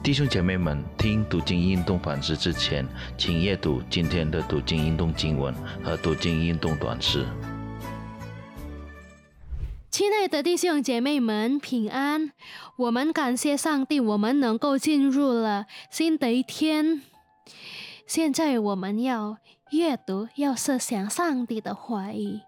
[0.00, 2.86] 弟兄姐妹们，听读经运动反思之前，
[3.18, 7.26] 请阅读今天的读经运动经文和读经运动短诗。
[9.90, 12.30] 亲爱的弟兄姐妹们，平安！
[12.76, 17.02] 我们感谢上帝，我们能够进入了新的一天。
[18.06, 19.38] 现在我们要
[19.72, 22.40] 阅读，要设想上帝的话语。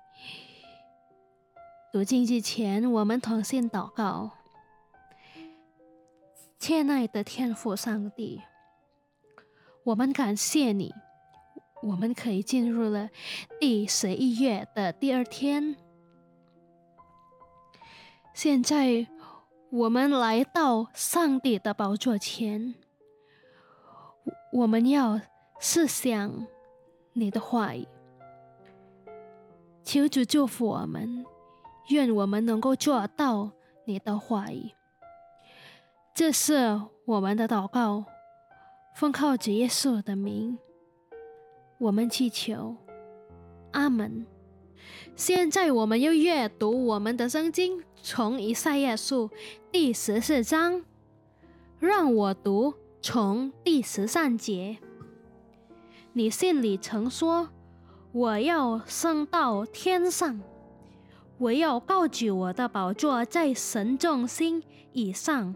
[1.92, 4.39] 读经之前，我们同心祷告。
[6.60, 8.42] 亲爱的天父上帝，
[9.82, 10.94] 我们感谢你，
[11.82, 13.08] 我们可以进入了
[13.58, 15.74] 第十一月的第二天。
[18.34, 19.06] 现在
[19.70, 22.74] 我们来到上帝的宝座前，
[24.52, 25.18] 我们要
[25.58, 26.46] 思想
[27.14, 27.88] 你的话语，
[29.82, 31.24] 求主祝福我们，
[31.88, 33.50] 愿我们能够做到
[33.86, 34.70] 你的话语。
[36.14, 38.04] 这是我们的祷告，
[38.94, 40.58] 奉靠主耶稣的名，
[41.78, 42.76] 我们祈求，
[43.72, 44.26] 阿门。
[45.16, 49.30] 现在我们又阅读我们的圣经，从以赛亚书
[49.72, 50.84] 第十四章，
[51.78, 54.78] 让我读从第十三节。
[56.12, 57.48] 你心里曾说
[58.12, 60.40] ：“我要升到天上，
[61.38, 64.62] 我要高举我的宝座在神众心
[64.92, 65.54] 以上。”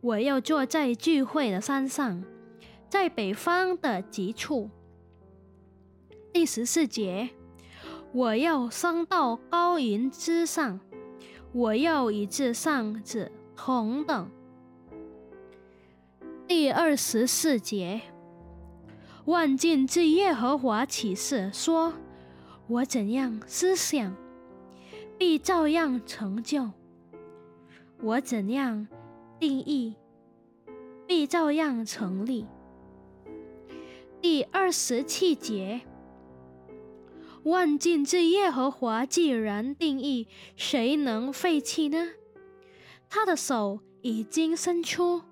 [0.00, 2.22] 我要坐在聚会的山上，
[2.88, 4.70] 在北方的极处。
[6.32, 7.30] 第十四节，
[8.12, 10.78] 我要升到高云之上，
[11.52, 14.30] 我要与至上者同等。
[16.46, 18.02] 第二十四节，
[19.24, 21.94] 万境之耶和华启示说
[22.68, 24.14] ：“我怎样思想，
[25.18, 26.70] 必照样成就；
[28.02, 28.86] 我怎样。”
[29.38, 29.94] 定义
[31.06, 32.46] 必照样成立。
[34.20, 35.82] 第二十七节，
[37.44, 42.12] 万境之耶和华既然定义，谁能废弃呢？
[43.08, 45.22] 他的手已经伸出，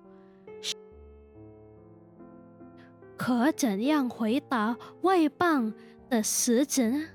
[3.17, 5.73] 可怎样回答外邦
[6.09, 7.05] 的使者呢？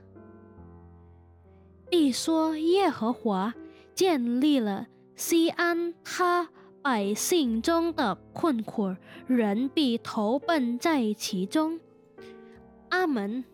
[1.88, 3.54] 必说耶和华
[3.94, 6.50] 建立了西安，他。
[6.82, 8.96] 百姓中的困苦，
[9.26, 11.78] 人必投奔在其中。
[12.88, 13.44] 阿门。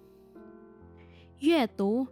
[1.40, 2.06] 阅读、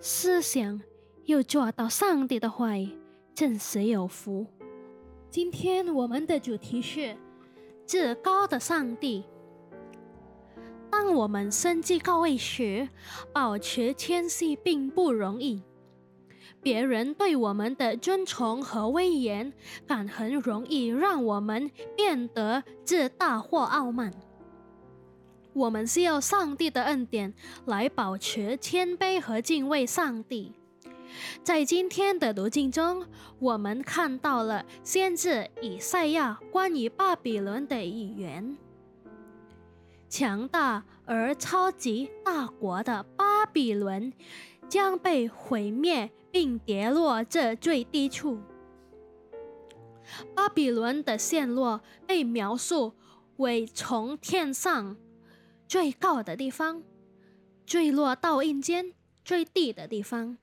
[0.00, 0.80] 思想
[1.26, 2.96] 又做到上帝的话语，
[3.34, 4.46] 真是有福。
[5.28, 7.14] 今天我们的主题是
[7.86, 9.24] 至高的上帝。
[10.90, 12.88] 当我们身居高位时，
[13.34, 15.62] 保持谦虚并不容易。
[16.64, 19.52] 别人对我们的尊崇和威严
[19.86, 24.10] 感，很容易让我们变得自大或傲慢。
[25.52, 27.34] 我们需要上帝的恩典
[27.66, 30.52] 来保持谦卑和敬畏上帝。
[31.42, 33.06] 在今天的读经中，
[33.38, 38.56] 我们看到了先知以赛亚关于巴比伦的预言：
[40.08, 44.12] 强大而超级大国的巴比伦
[44.66, 46.10] 将被毁灭。
[46.34, 48.40] 并跌落至最低处。
[50.34, 52.92] 巴比伦的陷落被描述
[53.36, 54.96] 为从天上
[55.68, 56.82] 最高的地方
[57.64, 58.92] 坠落到阴间
[59.24, 60.36] 最低的地方。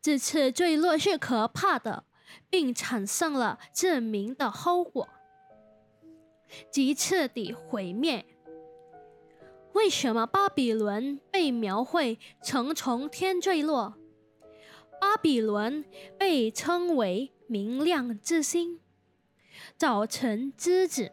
[0.00, 2.04] 这次坠落是可怕的，
[2.48, 5.08] 并产生了致命的后果，
[6.70, 8.24] 即彻底毁灭。
[9.72, 13.96] 为什么巴比伦被描绘成从天坠落？
[15.00, 15.84] 巴比伦
[16.18, 18.80] 被称为明亮之星，
[19.76, 21.12] 早晨之子。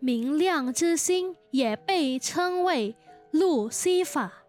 [0.00, 2.94] 明亮之星也被称为
[3.30, 4.44] 路西法。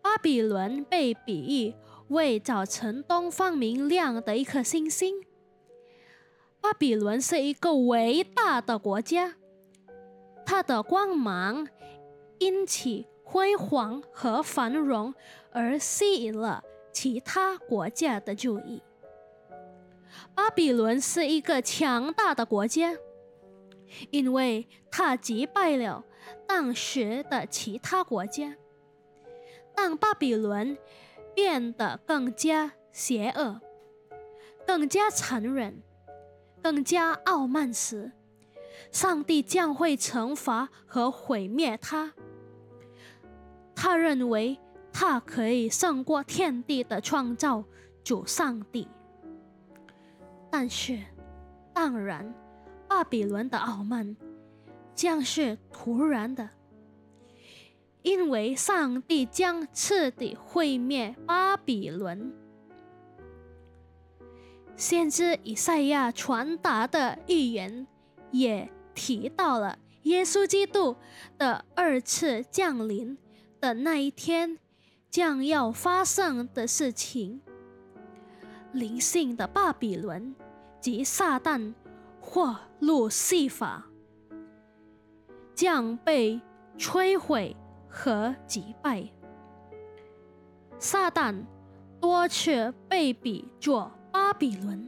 [0.00, 1.74] 巴比伦被比喻
[2.08, 5.24] 为早晨东方明亮的一颗星星。
[6.60, 9.34] 巴比伦是一个伟大的国家，
[10.44, 11.66] 它的光芒
[12.38, 15.12] 因其辉煌和繁荣
[15.50, 16.62] 而吸引了。
[16.96, 18.82] 其他国家的注意。
[20.34, 22.96] 巴比伦是一个强大的国家，
[24.10, 26.02] 因为他击败了
[26.48, 28.56] 当时的其他国家。
[29.74, 30.78] 当巴比伦
[31.34, 33.60] 变得更加邪恶、
[34.66, 35.82] 更加残忍、
[36.62, 38.10] 更加傲慢时，
[38.90, 42.14] 上帝将会惩罚和毁灭他。
[43.74, 44.58] 他认为。
[44.98, 47.62] 他可以胜过天地的创造
[48.02, 48.88] 主上帝，
[50.50, 50.98] 但是，
[51.74, 52.34] 当然，
[52.88, 54.16] 巴比伦的傲慢
[54.94, 56.48] 将是突然的，
[58.00, 62.32] 因为上帝将彻底毁灭巴比伦。
[64.76, 67.86] 先知以赛亚传达的预言
[68.30, 70.96] 也提到了耶稣基督
[71.36, 73.18] 的二次降临
[73.60, 74.58] 的那一天
[75.16, 77.40] 将要发生的事情。
[78.72, 80.36] 灵性的巴比伦
[80.78, 81.72] 及撒旦
[82.20, 83.86] 或路西法
[85.54, 86.38] 将被
[86.76, 87.56] 摧毁
[87.88, 89.08] 和击败。
[90.78, 91.46] 撒旦
[91.98, 93.90] 多次被比作。
[94.12, 94.86] 巴比伦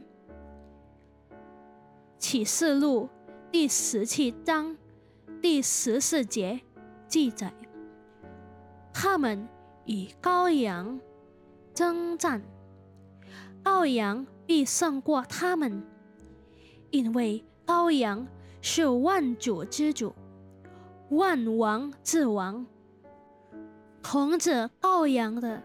[2.19, 3.09] 启示录
[3.51, 4.77] 第十七章
[5.41, 6.61] 第十四节
[7.07, 7.51] 记载，
[8.93, 9.47] 他们
[9.89, 10.99] 与羔羊
[11.73, 12.43] 征战，
[13.63, 15.83] 羔羊必胜过他们，
[16.91, 18.27] 因为羔羊
[18.61, 20.13] 是万主之主，
[21.09, 22.67] 万王之王，
[24.03, 25.63] 同着羔羊的。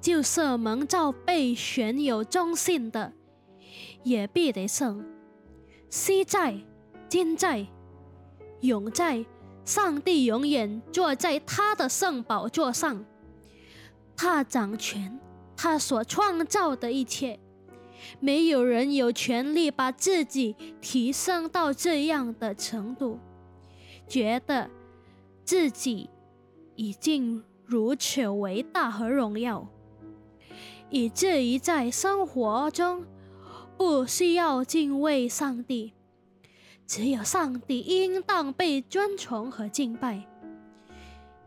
[0.00, 3.12] 就是蒙召被选有忠信的，
[4.04, 5.04] 也必得胜。
[5.90, 6.56] 昔在，
[7.08, 7.66] 今在，
[8.60, 9.26] 永在。
[9.64, 13.04] 上帝永远坐在他的圣宝座上，
[14.20, 15.16] 他掌权，
[15.56, 17.38] 他所创造的一切。
[18.18, 23.20] 没有人有权利把自己提升到这样的程度，
[24.08, 24.68] 觉得
[25.44, 26.10] 自己
[26.74, 29.68] 已经如此伟大和荣耀。
[30.90, 33.04] 以至于在生活中
[33.76, 35.92] 不需要敬畏上帝，
[36.86, 40.26] 只有上帝应当被尊崇和敬拜。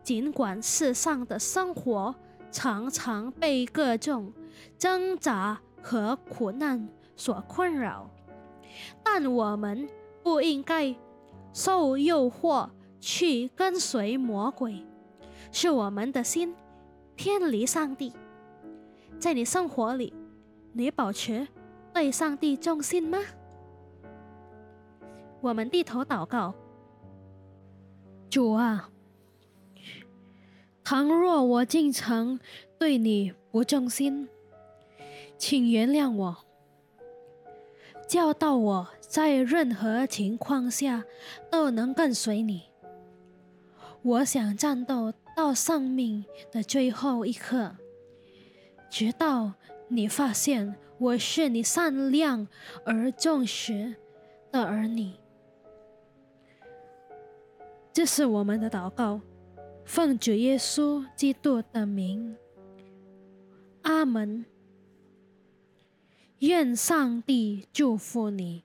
[0.02, 2.14] 尽管世上的生活
[2.52, 4.32] 常常被各种
[4.78, 8.08] 挣扎和苦难所困扰，
[9.02, 9.88] 但我们
[10.22, 10.94] 不应该
[11.52, 12.68] 受诱惑
[13.00, 14.86] 去跟随魔鬼，
[15.50, 16.54] 使我们的心
[17.16, 18.12] 偏离上帝。
[19.18, 20.12] 在你生活里，
[20.72, 21.48] 你保持
[21.92, 23.18] 对上帝忠心吗？
[25.40, 26.54] 我们低头祷告，
[28.30, 28.88] 主啊，
[30.92, 32.38] 倘若我进城
[32.78, 34.28] 对你不忠心，
[35.38, 36.36] 请原谅我，
[38.06, 41.02] 教导我在任何情况下
[41.50, 42.64] 都能跟随你。
[44.02, 47.74] 我想战斗到生命的最后一刻。
[48.90, 49.54] 直到
[49.88, 52.46] 你发现我是你善良
[52.84, 53.94] 而忠实
[54.50, 55.14] 的儿女，
[57.94, 59.22] 这是我们的祷告，
[59.84, 62.36] 奉主耶稣基督的名，
[63.82, 64.44] 阿门。
[66.38, 68.64] 愿上帝祝福你。